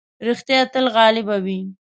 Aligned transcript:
رښتيا 0.27 0.59
تل 0.73 0.85
غالب 0.95 1.27
وي. 1.45 1.59